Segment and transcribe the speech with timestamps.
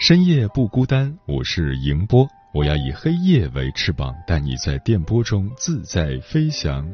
[0.00, 6.90] 深夜不孤单，我是迎波，我要以黑夜为翅膀，带你在电波中自在飞翔。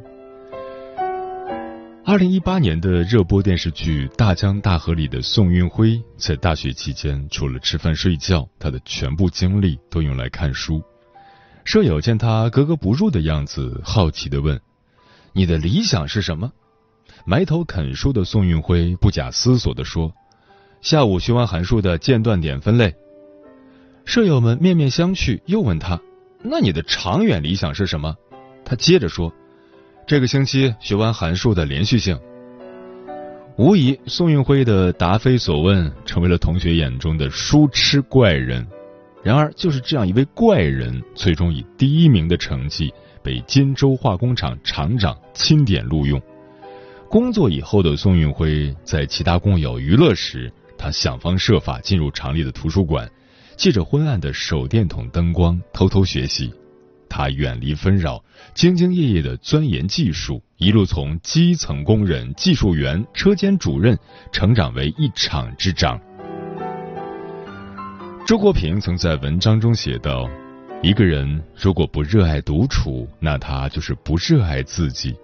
[2.05, 10.83] 二零一八年的热播电视剧《大江大河》里的宋运辉，在大学期间除了吃饭睡觉，他的全部精力都用来看书。
[11.63, 14.61] 舍友见他格格不入的样子，好奇的问
[15.33, 16.51] ：“你的理想是什么？”
[17.25, 20.13] 埋头啃书的宋运辉不假思索的说。
[20.83, 22.95] 下午学完函数的间断点分类，
[24.07, 26.01] 舍友们面面相觑，又问他
[26.41, 28.15] ：“那你的长远理想是什么？”
[28.65, 29.31] 他接着说
[30.07, 32.19] ：“这个星期学完函数的连续性。”
[33.59, 38.65] 无疑，宋运辉的答非所问成为了同学眼中的书痴怪人。
[39.25, 46.23] 然而，就是这样一位怪人，最终以第一名的成绩被金州化工厂厂长钦点录用。
[47.11, 53.11] 工作以后的宋运辉，在其他工友娱乐时，他想方设法进入厂里的图书馆，
[53.57, 56.53] 借着昏暗的手电筒灯光偷偷学习。
[57.09, 58.23] 他远离纷扰，
[58.55, 63.97] 兢兢业业地钻研技术，一路从基层工人、技术员、车间主任，
[64.33, 65.99] 成长为一厂之长。
[68.27, 70.29] 周国平曾在文章中写道
[70.83, 75.15] ：“一个人如果不热爱独处，那他就是不热爱自己。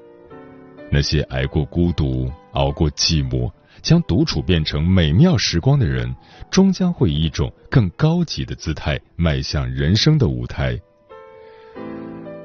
[0.90, 3.50] 那些挨过孤独、熬过寂寞。”
[3.82, 6.14] 将独处变成美妙时光的人，
[6.50, 10.80] 终将会以一种更高级的姿态迈向人生的舞台。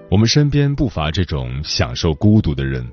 [0.09, 2.85] 我们身边不乏这种享受孤独的人，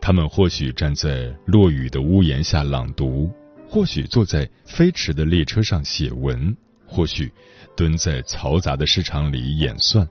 [0.00, 3.30] 他们或许站在落雨的屋檐下朗读，
[3.68, 7.30] 或许坐在飞驰的列车上写文，或许
[7.76, 10.08] 蹲在嘈杂的市场里演算。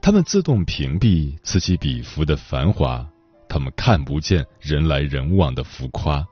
[0.00, 3.06] 他们自动屏蔽此起彼伏的繁华，
[3.48, 6.26] 他们看不见人来人往的浮夸。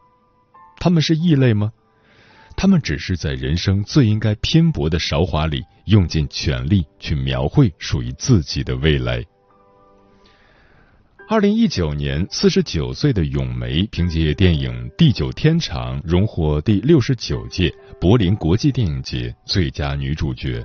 [0.81, 1.71] 他们是异类吗？
[2.57, 9.25] 他们只是在人生最应该拼搏的韶华里，用尽全力去描绘属于自己的未来。
[11.29, 20.65] 二零一九年，四十九岁的咏梅凭借电影《地久天长》荣获第六十九届柏林国际电影节最佳女主角。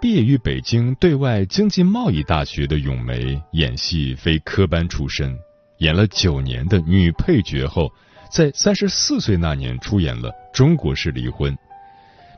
[0.00, 5.36] 毕业于北京对外经济贸易大学的咏梅，演戏非科班出身，
[5.78, 7.90] 演了九年的女配角后。
[8.36, 11.50] 在三十四岁那年出演了《中国式离婚》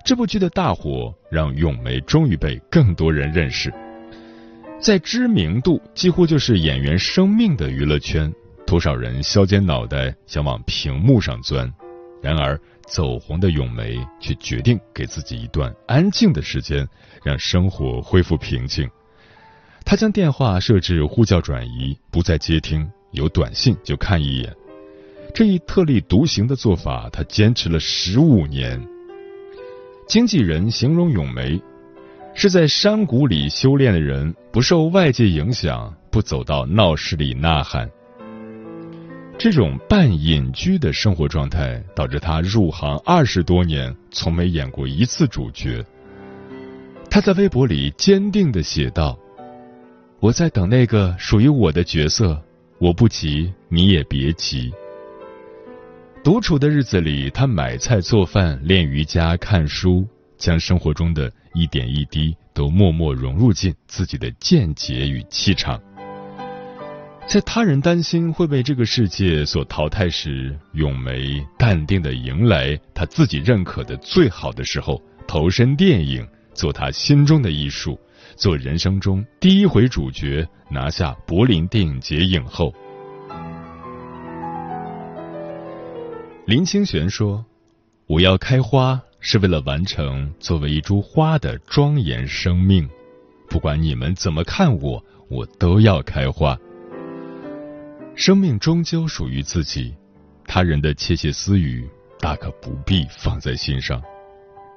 [0.05, 3.75] 这部剧的大火，让咏梅终于被更多人认识。
[4.81, 8.33] 在知名度几乎就是演员生命的娱乐圈，
[8.65, 11.69] 多少人削尖脑袋想往屏幕上钻。
[12.23, 16.87] 然而，走红的咏梅却决定给自己一段安静的时间，
[17.25, 18.89] 让生活恢复平静。
[19.85, 24.55] 她将电话设置呼叫转移，不再接听，有短信就看一眼。
[25.35, 28.81] 这一特立独行的做法，他坚持了十五年。
[30.07, 31.61] 经纪人形容咏梅
[32.35, 37.89] 是在山谷里修炼的人，不受外界影响，不走到闹市里呐喊。
[39.39, 45.85] 这种半隐居的生活状态，导致他入行二十多年，从没演过一次主角。
[47.11, 49.17] 他在微博里坚定的写道
[50.21, 52.43] ：“我在等那个属于我的角色，
[52.79, 54.73] 我不急，你也别急。”
[56.25, 60.07] 独处的日子里，他买菜、做饭、练瑜伽、看书，
[60.37, 65.81] 将生活中的一点一滴都默默融入进自己的见解与气场。
[67.27, 77.99] 在他人担心会被这个世界所淘汰时，咏梅淡定的迎来他自己认可的最好的时候，投身电影，做他心中的艺术，
[78.37, 82.75] 做人生中第一回主角，拿下柏林电影节影后。
[86.49, 87.45] 林清玄说
[88.09, 92.89] ：“我要开花，是为了完成作为一株花的庄严生命。
[93.51, 96.59] 不管你们怎么看我，我都要开花。
[98.15, 99.95] 生命终究属于自己，
[100.47, 101.87] 他人的窃窃私语
[102.19, 104.03] 大可不必放在心上。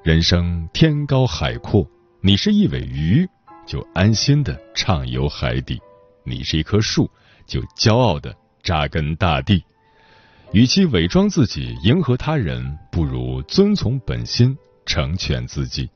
[0.04, 1.88] 人生天高海阔，
[2.20, 3.26] 你是一尾鱼，
[3.66, 5.78] 就安心的畅游海底；
[6.22, 7.10] 你是一棵树，
[7.46, 9.64] 就骄傲的扎根大地。
[10.52, 14.54] 与其伪装自己迎合他人，不如遵从本心，
[14.84, 15.88] 成全自己。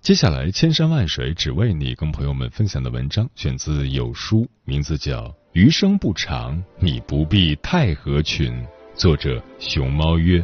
[0.00, 8.50] 接下来，千山万水只为你，跟朋友们分享的文章选自有书，名字叫《余生不长，你不必太合群》，
[8.94, 10.42] 作者熊猫约。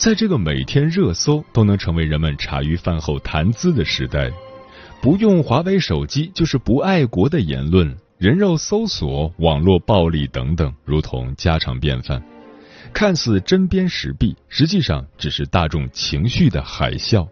[0.00, 4.32] 在这个每天热搜都能成为人们茶余饭后谈资的时代，
[5.02, 12.22] 不用华为手机就是不爱国的言论、人肉搜索、网络暴力等等，如同家常便饭。
[12.94, 17.28] 看似针砭时弊，实际上只是大众情绪的海啸。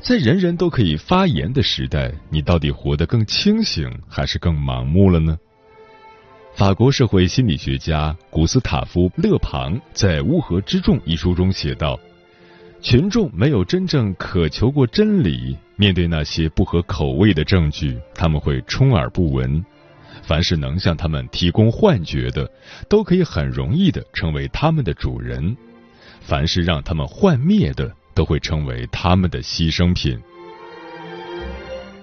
[0.00, 5.36] 在人人都可以发言的时代，你到底活得更清醒，还是更盲目了呢？
[6.60, 11.98] 法国社会心理学家古斯塔夫·勒庞在《乌合之众》一书中写道
[12.82, 19.64] ：“群众没有真正渴求过真理，面对那些不合口味的证据，他们会充耳不闻。
[20.22, 22.46] 凡是能向他们提供幻觉的，
[22.90, 25.56] 都可以很容易的成为他们的主人；
[26.20, 30.20] 凡是让他们幻灭的，都会成为他们的牺牲品。”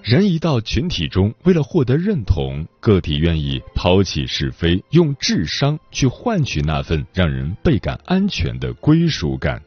[0.07, 9.61] 人一到群体中，为了获得认同，个体愿意抛弃是非，用智商去换取那份让人倍感安全的归属感。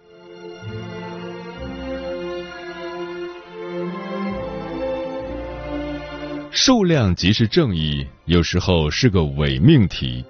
[6.51, 10.25] 数量即是正义，有时候是个伪命题。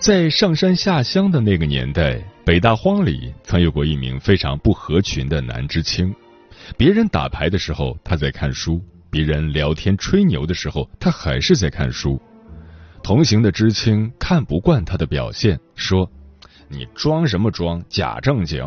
[0.00, 6.12] 在上山下乡的那个年代，北大荒里曾有过一名非常不合群的男知青。
[6.76, 8.80] 别人打牌的时候，他在看书；
[9.10, 12.20] 别人聊天吹牛的时候，他还是在看书。
[13.02, 16.10] 同行的知青看不惯他的表现，说
[16.68, 17.82] ：“你装什么装？
[17.88, 18.64] 假正经！”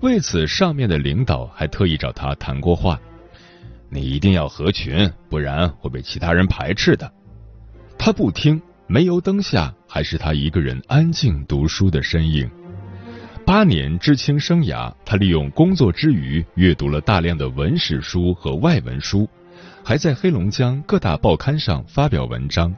[0.00, 3.00] 为此，上面的领导还特意找他谈过话
[3.90, 7.12] ：“你一定要合群，不然会被其他人排斥的。”
[7.98, 12.48] 他不听，煤油灯下还是他一个人安静读书的身影。
[13.46, 19.28] 八年知青生涯，他利用工作之余阅读了大量的文史书和外文书，
[19.84, 22.74] 还在黑龙江各大报刊上发表文章。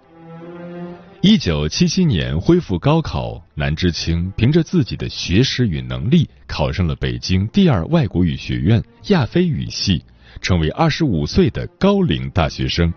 [1.22, 10.04] 一九七七年恢复高考，南知青凭着自己的学识与能力，考上了北京第二外国语学院亚非语系，
[10.42, 12.92] 成为二十五岁的高龄大学生。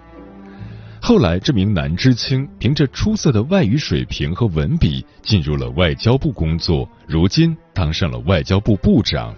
[1.04, 9.36] 后来，这名男知青凭着出色的外语水平和文笔，进入了外交部工作，如今当上了外交部部长。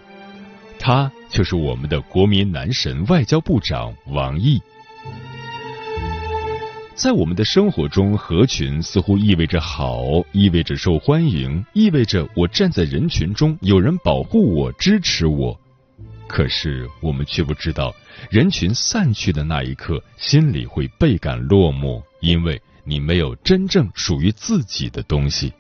[0.78, 4.62] 他就是我们的国民男神外交部长王毅。
[6.96, 15.58] 在我们的生活中，合群似乎意味着好，意味着受欢迎，意味着我站在人群中，有人保护我、支持我。
[16.34, 17.94] 可是，我们却不知道。
[18.32, 25.54] 人群散去的那一刻，心里会倍感落寞，因为你没有真正属于自己的东西。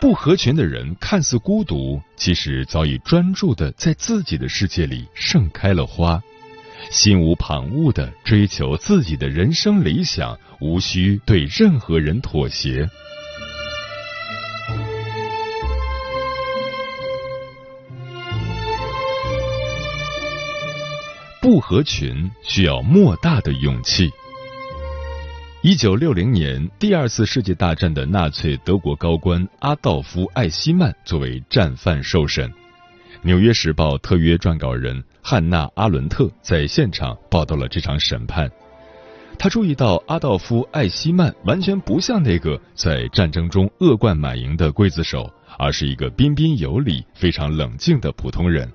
[0.00, 6.22] 不合群的人看似孤独，其实早已专注的在自己的世界里盛开了花，
[6.90, 12.88] 心无旁骛的追求自己的人生理想，无需对任何人妥协。
[21.50, 24.08] 不合群需要莫大的勇气。
[25.62, 32.48] 一九六零年，第二次世界大战的纳粹德国高官阿道夫·艾希曼作为战犯受审。
[33.22, 38.48] 《纽约时报》特约撰稿人汉娜·阿伦特在现场报道了这场审判。
[39.36, 45.28] 他注意到阿道夫·艾希曼完全不像那个在战争中恶贯满盈的刽子手，
[45.58, 48.72] 而是一个彬彬有礼、非常冷静的普通人。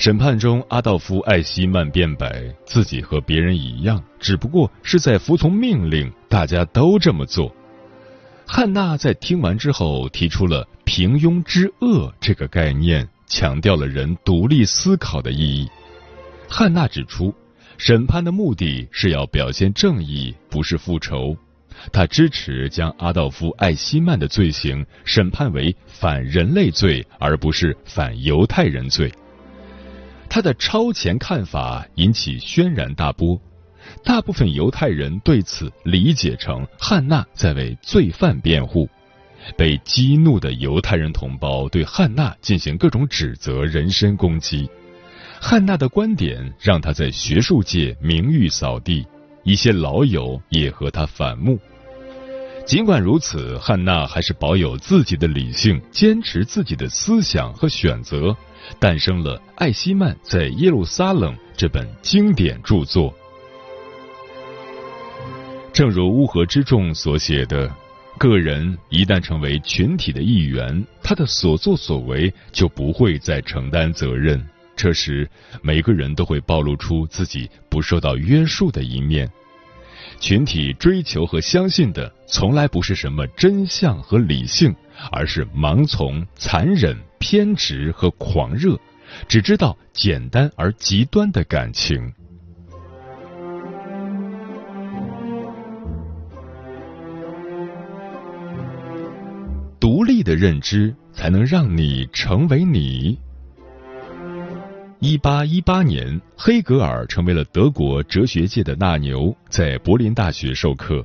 [0.00, 7.54] 审判中，阿道夫·艾希曼辩白，自己和别人一样，只不过是在服从命令，大家都这么做。
[8.46, 15.68] 汉娜在听完之后提出了“平庸之恶”这个概念，强调了人独立思考的意义。
[16.48, 17.34] 汉娜指出，
[17.76, 21.36] 审判的目的是要表现正义，不是复仇。
[21.92, 29.12] 他支持将阿道夫·艾希曼的罪行审判为反人类罪，而不是反犹太人罪。
[30.30, 33.38] 他的超前看法引起轩然大波，
[34.04, 38.88] 大部分犹太人对此理解成汉娜在为罪犯辩护。
[39.56, 44.70] 被激怒的犹太人同胞对汉娜进行各种指责、人身攻击。
[45.40, 49.04] 汉娜的观点让他在学术界名誉扫地，
[49.42, 51.58] 一些老友也和他反目。
[52.66, 58.36] 尽管如此，汉娜还是保有自己的理性，坚持自己的思想和选择，
[58.78, 63.14] 诞生了《艾希曼在耶路撒冷》这本经典著作。
[65.72, 67.70] 正如乌合之众所写的。
[68.18, 74.46] 个人一旦成为群体的一员，他的所作所为就不会再承担责任。
[74.76, 75.26] 这时，
[75.62, 79.26] 每个人都会暴露出自己不受到约束的一面。
[80.18, 84.74] 群体追求和相信的，从来不是什么真相和理性，
[85.10, 88.78] 而是盲从、残忍、偏执和狂热，
[89.28, 92.12] 只知道简单而极端的感情。
[99.80, 103.18] 独立的认知才能让你成为你。
[104.98, 111.02] 一八一八年，黑格尔成为了德国哲学界的大牛，在柏林大学授课。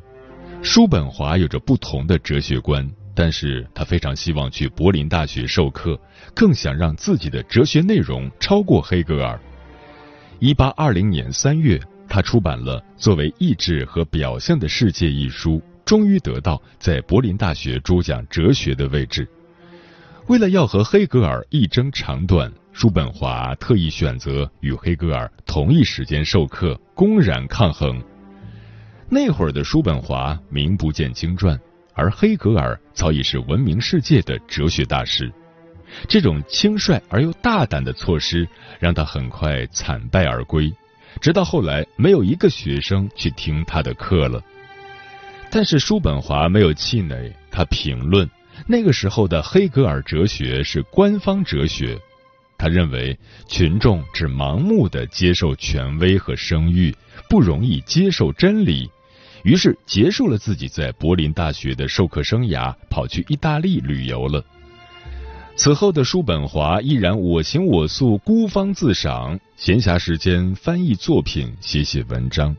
[0.62, 6.00] 叔本华有着不同的哲学观，但是他非常希望去柏林大学授课，
[6.36, 9.40] 更想让自己的哲学内容超过黑格尔。
[10.40, 11.80] 一八二零年三月，
[12.10, 15.62] 他出版了《作为意志和表象的世界》一书。
[15.86, 19.30] 终于得到在柏林大学主讲哲学的位置。
[20.26, 28.02] 为了要和黑格尔一争长短，叔本华特意选择与黑格尔同一时间授课，公然抗衡。
[29.08, 31.56] 那会儿的叔本华名不见经传，
[31.96, 35.32] 而黑格尔早已是闻名世界的哲学大师。
[36.08, 38.48] 这种轻率而又大胆的措施，
[38.80, 40.72] 让他很快惨败而归。
[41.22, 44.44] 直到后来，没有一个学生去听他的课了。
[45.50, 48.30] 但是叔本华没有气馁，他评论
[48.68, 51.98] 那个时候的黑格尔哲学是官方哲学。
[52.58, 56.94] 他认为群众只盲目的接受权威和声誉，
[57.30, 58.90] 不容易接受真理，
[59.46, 64.44] 于是结束了自己在柏林大学的授课生涯，跑去意大利旅游了。
[65.56, 72.56] 此后的叔本华依然我行我素，孤芳自赏，闲暇时间翻译作品，写写文章。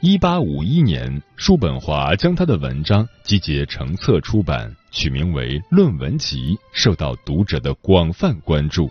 [0.00, 8.90] 一八五一年，叔本华将他的文章集结成册出版，取名为《论文集》，受到读者的广泛关注。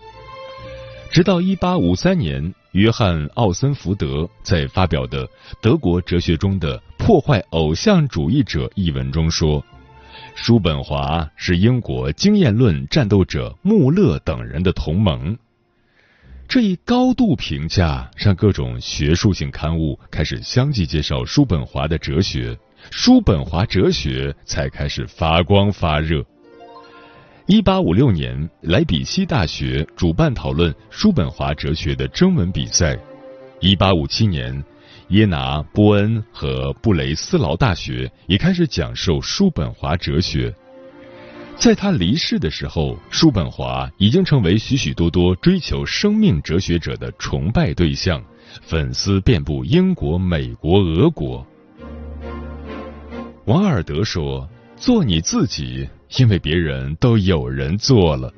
[1.10, 5.26] 直到一八五三年，约翰·奥森福德在发表的
[5.62, 9.64] 《德国哲学中的破坏偶像主义者》一文中说，
[10.34, 15.38] 叔本华是英国经验论战斗者穆勒等人的同盟。
[16.46, 22.58] 这一高度评价让各种学术性刊物开始相继介绍叔本华的哲学，
[22.90, 26.22] 叔本华哲学才开始发光发热。
[27.48, 32.96] 一八五六年，莱比锡大学主办讨论叔本华哲学的征文比赛；
[33.60, 34.64] 一八五七年，
[35.10, 40.52] 耶拿、波恩和布雷斯劳大学也开始讲授叔本华哲学。
[41.56, 48.20] 在他离世的时候，叔本华已经成为许许多多追求生命哲学者的崇拜对象，
[48.60, 51.46] 粉丝遍布英国、美国、俄国。
[53.44, 55.88] 王尔德说：“做你自己，
[56.18, 58.32] 因为别人都有人做了。”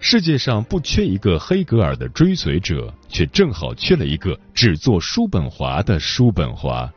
[0.00, 6.88] 世界上不缺一个黑格尔的追随者，却正好缺了一个只做叔本华的叔本华。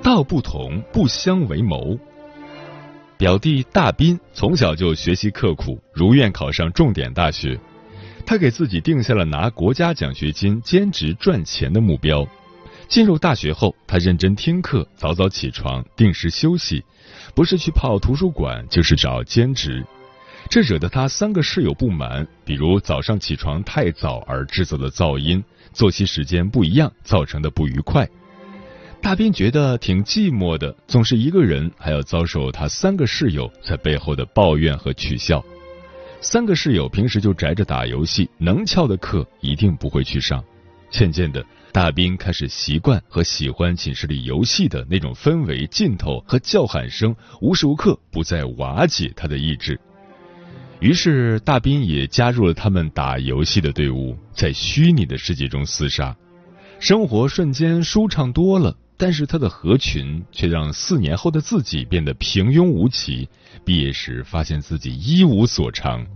[0.00, 1.98] 道不同不相为谋。
[3.16, 7.58] 表弟大斌从小就学习刻苦，如愿考上重点大学。
[8.24, 12.26] 他给自己定下了拿国家奖学金兼职赚钱的目标。
[12.88, 16.84] 进入大学后，他认真听课，早早起床，定时休息，
[17.34, 19.84] 不是去泡图书馆，就是找兼职。
[20.48, 28.08] 这惹得他三个室友不满，比如早上起床太早而制造的噪音，作息时间不一样造成的不愉快。
[29.00, 35.44] 大斌觉得挺寂寞的，总是一个人，还要遭受他三个室友在背后的抱怨和取笑。
[36.22, 40.44] 三个室友平时就宅着打游戏，能翘的课一定不会去上。
[40.90, 49.80] 渐渐的，大斌开始习惯和喜欢寝室里游戏的那种氛围、劲头和叫喊声，无时无刻不在瓦解他的意志。
[50.80, 56.14] 于是，大斌也加入了他们打游戏的队伍，在虚拟的世界中厮杀，
[56.78, 58.76] 生活瞬间舒畅多了。
[59.00, 63.26] 但是他的合群却让四年后的自己变得平庸无奇，
[63.64, 66.06] 毕业时发现自己一无所长。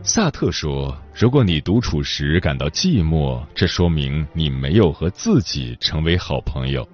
[0.00, 6.88] 萨特说：“如果你独处时感到寂寞，这说明你没有和自己成为好朋友。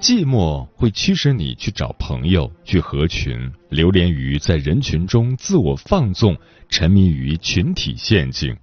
[0.00, 6.34] 寂寞会驱使你去找朋友，去合群，流连于在人群中自我放纵，
[6.70, 8.56] 沉迷于群体陷阱。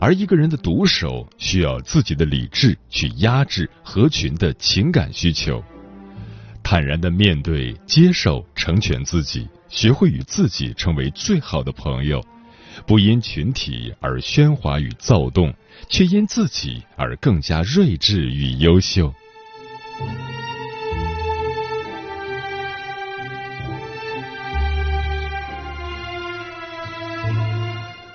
[0.00, 5.62] 而一个人的独守，需要自己的理智去压制合群的情感需求，
[6.62, 12.24] 坦然的面对、接受、成全自己，学会与自己成为最好的朋友。”
[12.88, 15.54] 不因群体而喧哗与躁动，
[15.88, 19.14] 却因自己而更加睿智与优秀。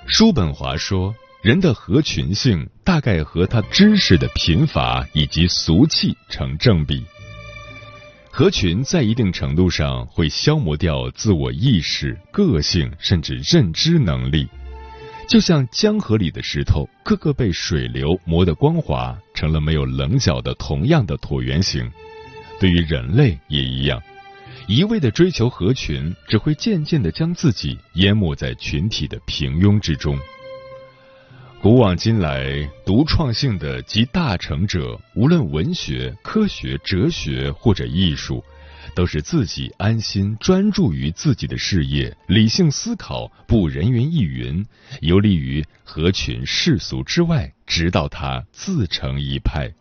[0.07, 7.01] 叔本华说：“人的合群性大概和他知识的贫乏以及俗气成正比。
[8.29, 14.47] 合群在一定程度上会消磨掉自我意识、个性，甚至认知能力。”
[15.29, 21.89] 就像江河里的石头，个个被水流磨得光滑，成了没有棱角的同样的椭圆形。
[22.59, 24.01] 对于人类也一样，
[24.67, 30.17] 一味的追求合群，只会渐渐的将自己淹没在群体的平庸之中。
[31.61, 38.43] 古往今来，独创性的集大成者，无论文学、科学、哲学或者艺术。
[38.95, 44.65] 都是自己安心专注于自己的事业，理性思考，不人云亦云，
[45.01, 49.71] 游离于合群世俗之外，直到他自成一派。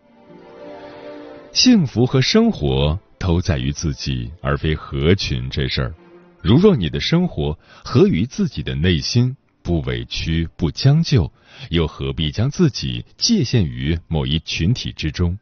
[1.52, 5.94] 幸福和生活都在于自己，而非合群这事儿。
[6.42, 9.34] 如若你的生活合于自己的内心，
[9.68, 11.30] 不委屈，不将就，
[11.68, 15.38] 又何必将自己界限于某一群体之中？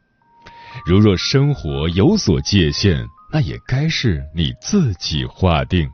[0.85, 5.88] 如若生活有所界限，那也该是你自己划定。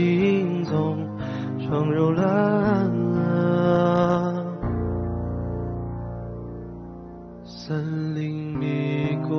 [0.00, 0.96] 行踪，
[1.58, 2.90] 闯入了
[7.44, 9.38] 森林迷宫。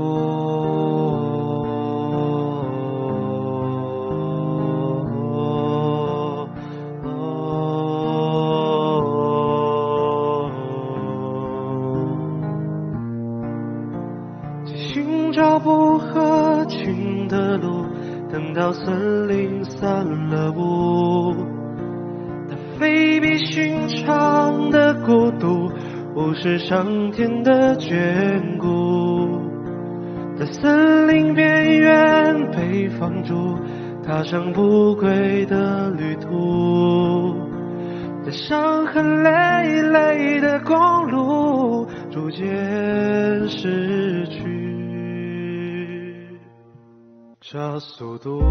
[14.66, 17.84] 去寻找不合群的路，
[18.32, 20.06] 等到森林散
[26.44, 29.40] 是上天的眷顾。
[30.36, 33.56] 在森林边缘被放逐，
[34.04, 37.36] 踏上不归的旅途，
[38.26, 40.76] 在伤痕累累的公
[41.12, 44.42] 路逐渐失去。
[47.40, 48.42] 加速度。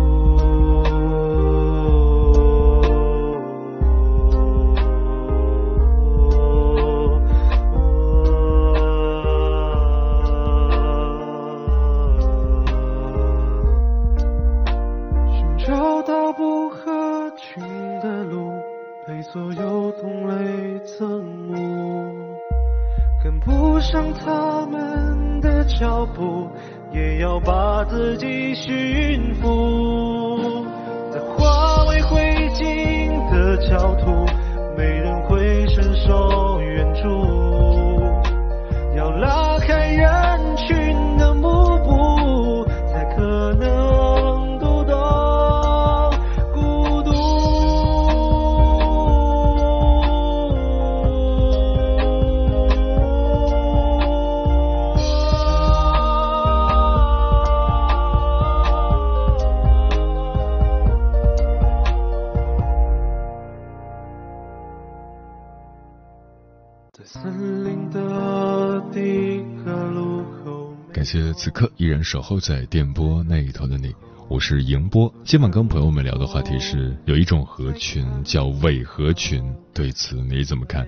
[71.42, 73.94] 此刻依然守候在电波那一头的你，
[74.29, 75.11] 我是迎波。
[75.24, 80.87] 今晚跟朋友们聊的话题是，有一种合群叫伪合群，对此你怎么看？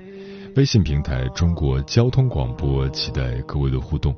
[0.54, 4.14] 微信平台中国交通广播，期待各位的互动。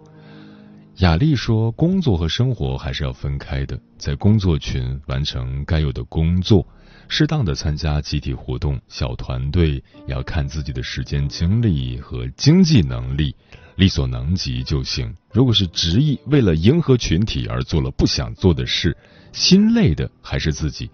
[0.96, 6.66] 雅丽说，工作和生活还是要分开的，在工作群完成该有的工作，
[7.06, 13.36] 适当的参加集体活动、小团队，要看自己的时间精力和经济能力。
[13.76, 15.14] 力所能及就行。
[15.32, 18.96] 如果是执意为了迎合群体而做了不想做的事，
[19.32, 20.90] 心累的还是自己。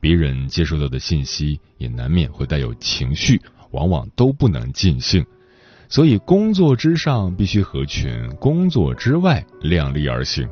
[0.00, 5.24] 别人接收到的信息也难免会带有情绪，往往都不能尽兴。
[5.88, 10.48] 所以，工作之上必须合群，工作之外量力而行。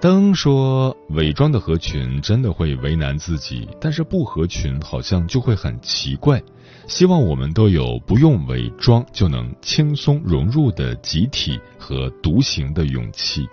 [0.00, 6.42] 灯说：“伪装的合群真的会为难自己，但是不合群好像就会很奇怪。”
[6.86, 13.48] 希望我们都有不用伪装就能轻松融入的集体和独行的勇气。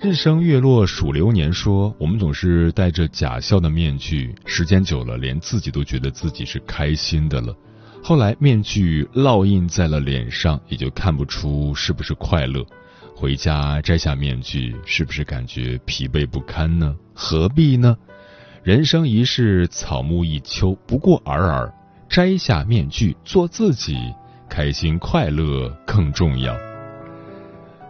[0.00, 7.54] 日升月落数流年说，我们总是戴着假笑的面具，时间久了，连自己都觉得自己是开心的了。
[8.02, 12.64] 后来面具烙印在了脸上，也就看不出是不是快乐。
[13.14, 16.96] 回家摘下面具，是不是感觉疲惫不堪呢？
[17.14, 17.96] 何必呢？
[18.62, 21.72] 人生一世，草木一秋，不过尔尔。
[22.08, 23.96] 摘下面具，做自己，
[24.48, 26.56] 开心快乐更重要。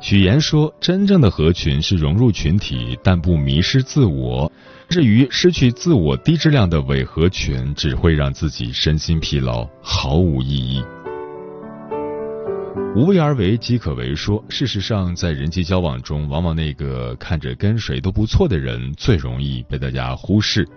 [0.00, 4.50] 许言说：“真正的合群是融入群体，但不迷失自我。
[4.88, 10.84] 至于失去自我、低质量的伪合群，只会让自己身心疲劳，毫无意义。”
[12.94, 14.14] 无为而为即可为。
[14.14, 20.68] 说，事实上，在人际交往中，往往那个看着跟谁都不错的人，最容易被大家忽视。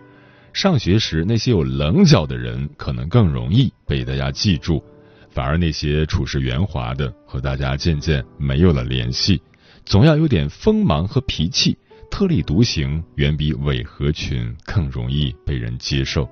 [0.58, 4.84] 上学时，那些有棱角的人可能更容易被大家记住，
[5.30, 9.39] 反而那些处事圆滑的和大家渐渐没有了联系。
[9.86, 11.78] 总要有点锋芒和脾气，
[12.10, 16.28] 特立独行远比伪合群更容易被人接受。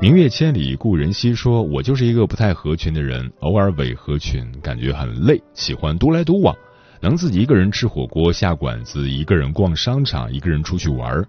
[0.00, 6.56] 明月千里故人西说：“我就是一个不太合群的人，偶尔伪合群，感觉很累，喜欢独来独往，
[7.02, 11.22] 能自己一个人吃火锅、下馆子，一个人逛商场，一个人出去玩。”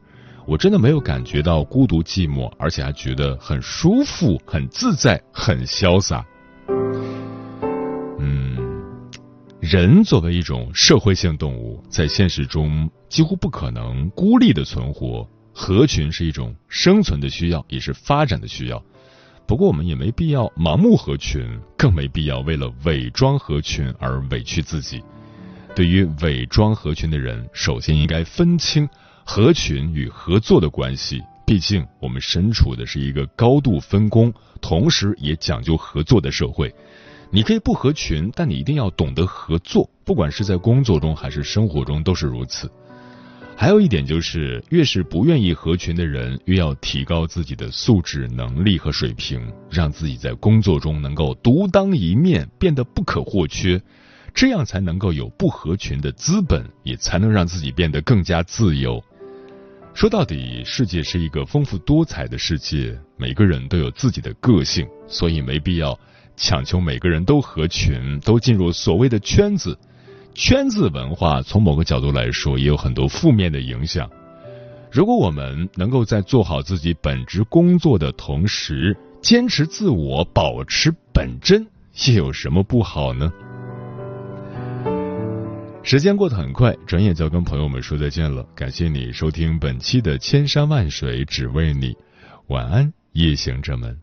[0.48, 6.24] 我真的没有感觉到孤独寂寞，而且还觉得很舒服、很自在、很潇洒。
[8.20, 8.56] 嗯，
[9.60, 18.80] 人作为一种社会性动物，在现实中几乎不可能孤立的存活，合群是一种生存的需要，也是发展的需要。
[19.48, 25.04] 不过，我们也没必要盲目合群，更没必要为了伪装合群而委屈自己。
[25.76, 28.88] 对于伪装合群的人，首先应该分清。
[29.28, 36.74] 合群与合作的关系，毕竟我们身处的是一个高度分工，同时也讲究合作的社会。
[37.32, 42.72] 你可以不合群，但你一定要懂得合作，不管是在工作中还是生活中都是如此。
[43.58, 53.82] 还有一点就是，越是不愿意合群的人，越要提高自己的素质、能力和水平，让自己在工作中能够独当一面，变得不可或缺。
[54.34, 59.04] 这样才能够有不合群的资本，也才能让自己变得更加自由。
[59.96, 65.98] 说到底，世界是一个丰富多彩的世界，每个人都有自己的个性，所以没必要
[66.36, 69.80] 强求每个人都合群，都进入所谓的圈子。
[70.34, 74.10] 圈子文化从某个角度来说，也有很多负面的影响。
[74.92, 81.66] 如果我们能够在做好自己本职工作的同时，坚持自我，保持本真，
[82.06, 83.32] 又有什么不好呢？
[85.86, 88.44] 时间过得很快，转眼就要跟朋友们说再见了。
[88.56, 91.94] 感谢你收听本期的《千山万水只为你》，
[92.48, 93.96] 晚安，夜行者们。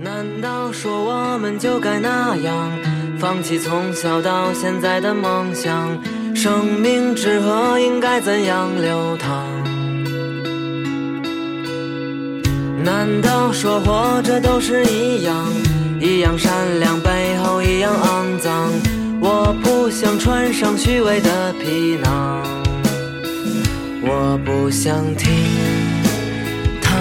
[0.00, 2.70] 难道说我们就该那样
[3.18, 6.02] 放弃从小到现在的梦想？
[6.34, 9.44] 生命之河应该怎样流淌？
[12.82, 15.46] 难道说活着都是一样，
[16.00, 18.72] 一样善良，背后一样肮脏？
[19.20, 22.42] 我不想穿上虚伪的皮囊，
[24.02, 25.32] 我不想听
[26.80, 26.94] 他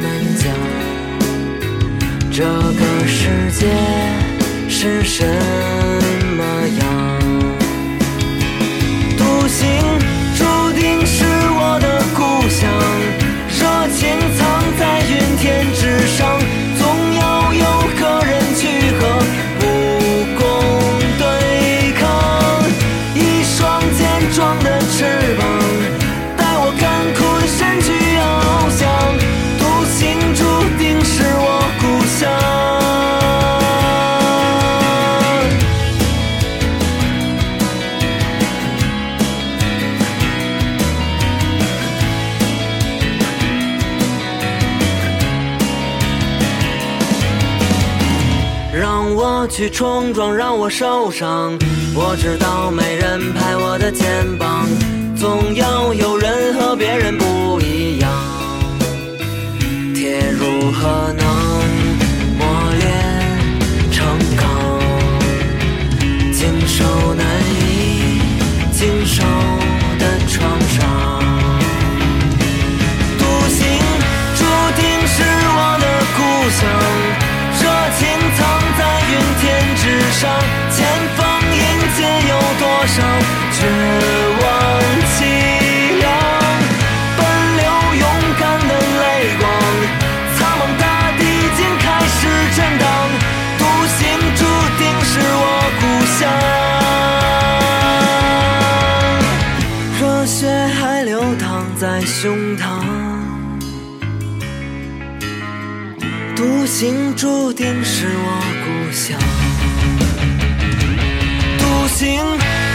[0.00, 0.52] 们讲
[2.32, 3.66] 这个世界
[4.68, 5.24] 是什
[6.36, 6.42] 么
[6.80, 6.84] 样。
[9.16, 9.62] 独行
[10.36, 10.44] 注
[10.78, 12.68] 定是我的故乡，
[13.48, 14.02] 热情
[49.74, 51.58] 冲撞让我受伤。
[51.96, 54.68] 我知道没人拍我的肩膀，
[55.16, 58.08] 总要有人和别人不一样。
[59.92, 61.26] 铁如何能
[62.38, 62.46] 磨
[62.78, 62.86] 练
[63.90, 64.06] 成
[64.36, 64.46] 钢？
[66.32, 66.84] 经受
[67.14, 67.26] 难
[106.76, 108.28] 行注定是我
[108.64, 109.16] 故乡，
[111.56, 112.02] 独行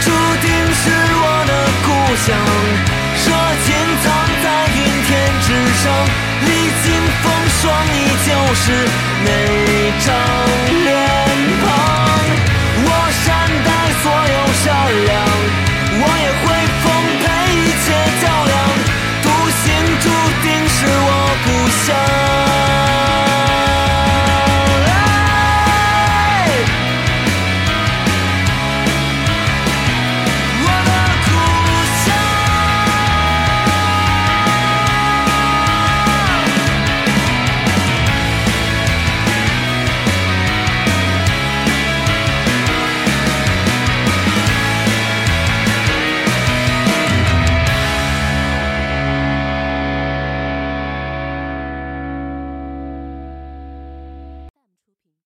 [0.00, 0.10] 注
[0.40, 0.88] 定是
[1.20, 1.52] 我的
[1.84, 2.26] 故乡。
[3.20, 3.28] 热
[3.66, 3.68] 情
[4.02, 4.08] 藏